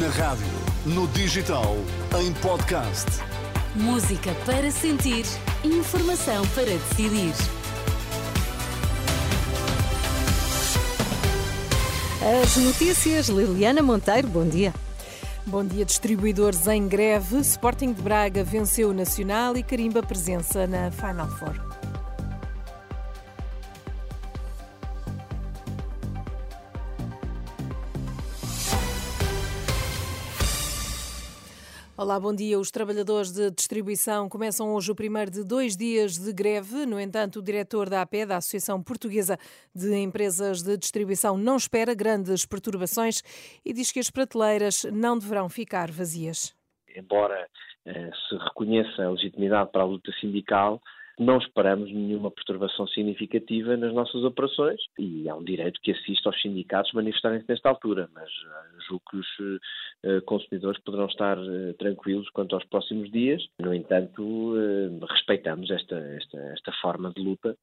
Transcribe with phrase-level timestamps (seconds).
[0.00, 0.46] Na rádio,
[0.86, 1.76] no digital,
[2.18, 3.04] em podcast.
[3.74, 5.26] Música para sentir,
[5.62, 7.34] informação para decidir.
[12.42, 14.72] As notícias, Liliana Monteiro, bom dia.
[15.46, 17.36] Bom dia, distribuidores em greve.
[17.40, 21.85] Sporting de Braga venceu o Nacional e carimba presença na Final Four.
[31.98, 32.58] Olá, bom dia.
[32.58, 36.84] Os trabalhadores de distribuição começam hoje o primeiro de dois dias de greve.
[36.84, 39.38] No entanto, o diretor da AP, da Associação Portuguesa
[39.74, 43.22] de Empresas de Distribuição, não espera grandes perturbações
[43.64, 46.54] e diz que as prateleiras não deverão ficar vazias.
[46.94, 47.48] Embora
[47.86, 50.82] eh, se reconheça a legitimidade para a luta sindical,
[51.18, 56.40] não esperamos nenhuma perturbação significativa nas nossas operações e há um direito que assiste aos
[56.40, 62.28] sindicatos manifestarem-se nesta altura, mas uh, julgo que os uh, consumidores poderão estar uh, tranquilos
[62.30, 63.42] quanto aos próximos dias.
[63.58, 64.54] No entanto,
[65.08, 67.56] respeitamos esta, esta, esta forma de luta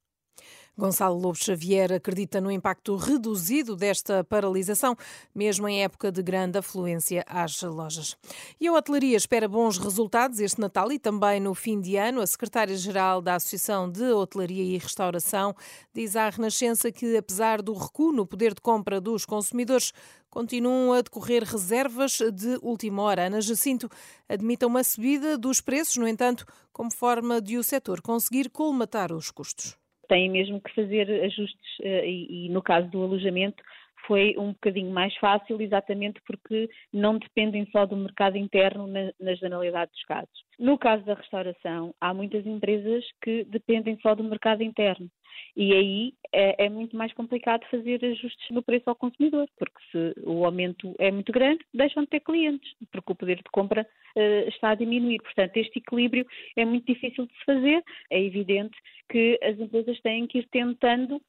[0.75, 4.97] Gonçalo Lobo Xavier acredita no impacto reduzido desta paralisação,
[5.33, 8.17] mesmo em época de grande afluência às lojas.
[8.59, 12.21] E a hotelaria espera bons resultados este Natal e também no fim de ano.
[12.21, 15.55] A secretária-geral da Associação de Hotelaria e Restauração
[15.93, 19.93] diz à Renascença que, apesar do recuo no poder de compra dos consumidores,
[20.27, 23.27] continuam a decorrer reservas de última hora.
[23.27, 23.87] Ana Jacinto
[24.27, 29.29] admite uma subida dos preços, no entanto, como forma de o setor conseguir colmatar os
[29.29, 29.82] custos
[30.13, 33.63] têm mesmo que fazer ajustes eh, e, e no caso do alojamento
[34.05, 39.33] foi um bocadinho mais fácil, exatamente porque não dependem só do mercado interno na, na
[39.33, 40.43] generalidade dos casos.
[40.59, 45.09] No caso da restauração, há muitas empresas que dependem só do mercado interno.
[45.55, 50.21] E aí é, é, muito mais complicado fazer ajustes no preço ao consumidor, porque se
[50.23, 54.49] o aumento é muito grande, deixam de ter clientes, porque o poder de compra uh,
[54.49, 55.21] está a diminuir.
[55.21, 57.83] Portanto, este equilíbrio é muito difícil de se fazer.
[58.11, 58.75] É evidente
[59.09, 61.21] que as empresas têm que ir tentando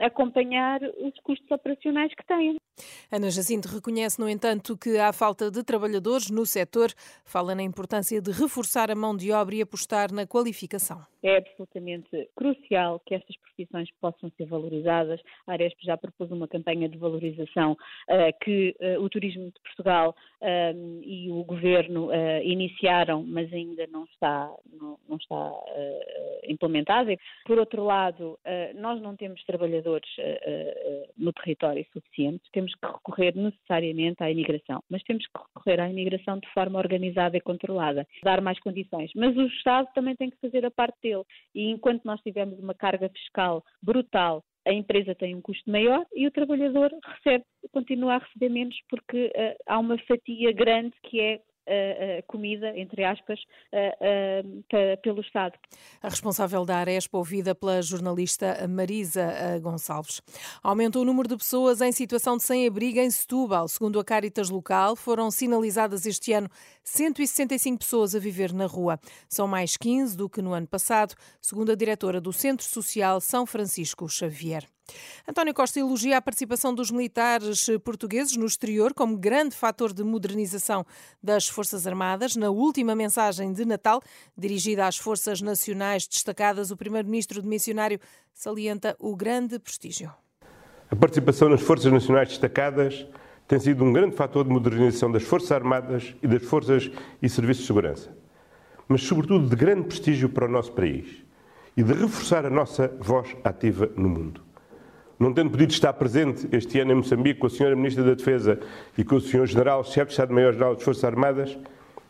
[0.00, 2.56] acompanhar os custos operacionais que têm.
[3.12, 6.90] Ana Jacinto reconhece, no entanto, que há falta de trabalhadores no setor.
[7.24, 11.04] Fala na importância de reforçar a mão de obra e apostar na qualificação.
[11.22, 15.20] É absolutamente crucial que estas profissões possam ser valorizadas.
[15.46, 20.14] A Aresp já propôs uma campanha de valorização uh, que uh, o Turismo de Portugal
[20.40, 22.08] uh, e o Governo
[22.42, 25.52] iniciaram, mas ainda não está, não, não está
[26.44, 27.14] implementada.
[27.44, 28.38] Por outro lado,
[28.74, 30.08] nós não temos trabalhadores
[31.16, 36.38] no território suficiente, temos que recorrer necessariamente à imigração, mas temos que recorrer à imigração
[36.38, 39.10] de forma organizada e controlada, dar mais condições.
[39.14, 41.24] Mas o Estado também tem que fazer a parte dele.
[41.54, 46.26] E enquanto nós tivermos uma carga fiscal brutal a empresa tem um custo maior e
[46.26, 51.40] o trabalhador recebe, continua a receber menos porque uh, há uma fatia grande que é
[52.26, 53.38] comida, entre aspas,
[55.02, 55.58] pelo Estado.
[56.02, 60.20] A responsável da Arespa, ouvida pela jornalista Marisa Gonçalves.
[60.62, 63.68] Aumentou o número de pessoas em situação de sem-abrigo em Setúbal.
[63.68, 66.48] Segundo a Caritas local, foram sinalizadas este ano
[66.82, 68.98] 165 pessoas a viver na rua.
[69.28, 73.46] São mais 15 do que no ano passado, segundo a diretora do Centro Social São
[73.46, 74.66] Francisco Xavier.
[75.28, 80.84] António Costa elogia a participação dos militares portugueses no exterior como grande fator de modernização
[81.22, 82.36] das Forças Armadas.
[82.36, 84.02] Na última mensagem de Natal,
[84.36, 88.00] dirigida às Forças Nacionais destacadas, o primeiro-ministro de missionário
[88.32, 90.12] salienta o grande prestígio.
[90.90, 93.06] A participação nas Forças Nacionais destacadas
[93.46, 96.90] tem sido um grande fator de modernização das Forças Armadas e das Forças
[97.22, 98.16] e Serviços de Segurança,
[98.88, 101.06] mas, sobretudo, de grande prestígio para o nosso país
[101.76, 104.49] e de reforçar a nossa voz ativa no mundo
[105.20, 107.76] não tendo podido estar presente este ano em Moçambique com a Sra.
[107.76, 108.58] Ministra da Defesa
[108.96, 109.46] e com o Sr.
[109.46, 111.58] General, Chefe de Estado-Maior-General das Forças Armadas,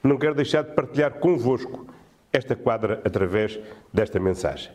[0.00, 1.88] não quero deixar de partilhar convosco
[2.32, 3.58] esta quadra através
[3.92, 4.70] desta mensagem.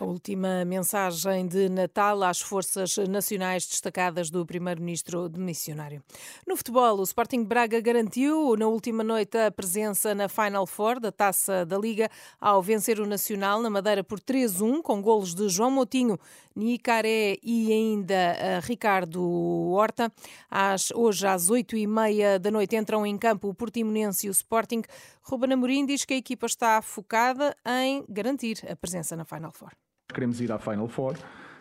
[0.00, 6.02] A última mensagem de Natal às forças nacionais destacadas do primeiro-ministro de missionário.
[6.46, 11.12] No futebol, o Sporting Braga garantiu na última noite a presença na Final Four da
[11.12, 12.08] Taça da Liga
[12.40, 16.18] ao vencer o Nacional na Madeira por 3-1 com golos de João Moutinho,
[16.56, 20.10] Nicaré e ainda eh, Ricardo Horta.
[20.50, 24.80] Às, hoje às 8h30 da noite entram em campo o Portimonense e o Sporting.
[25.20, 29.72] Ruben Amorim diz que a equipa está focada em garantir a presença na Final Four.
[30.10, 31.14] Queremos ir à Final Four.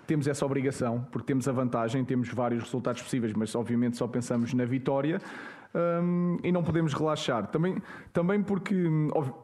[0.07, 4.53] temos essa obrigação, porque temos a vantagem, temos vários resultados possíveis, mas obviamente só pensamos
[4.55, 5.21] na vitória
[5.73, 7.47] um, e não podemos relaxar.
[7.47, 7.81] Também,
[8.11, 8.75] também porque,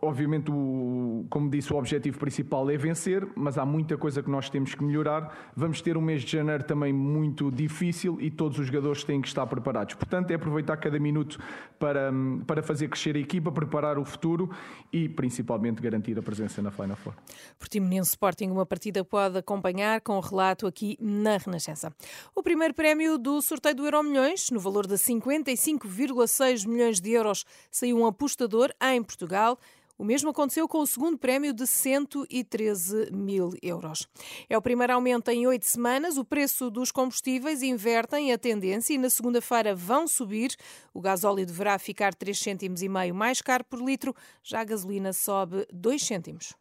[0.02, 4.50] obviamente, o, como disse, o objetivo principal é vencer, mas há muita coisa que nós
[4.50, 5.52] temos que melhorar.
[5.56, 9.28] Vamos ter um mês de janeiro também muito difícil e todos os jogadores têm que
[9.28, 9.96] estar preparados.
[9.96, 11.40] Portanto, é aproveitar cada minuto
[11.78, 12.12] para,
[12.48, 14.50] para fazer crescer a equipa, preparar o futuro
[14.92, 17.14] e, principalmente, garantir a presença na Final Four.
[17.60, 21.94] Portimonense Sporting, uma partida pode acompanhar com o relato aqui na Renascença.
[22.34, 27.12] O primeiro prémio do sorteio do Euro Milhões, no valor de 55, 1,6 milhões de
[27.12, 29.60] euros saiu um apostador em Portugal.
[29.98, 34.06] O mesmo aconteceu com o segundo prémio de 113 mil euros.
[34.50, 36.18] É o primeiro aumento em oito semanas.
[36.18, 40.54] O preço dos combustíveis invertem a tendência e na segunda-feira vão subir.
[40.94, 44.14] O gasóleo deverá ficar 3 cêntimos e meio mais caro por litro,
[44.44, 46.54] já a gasolina sobe 2 cêntimos.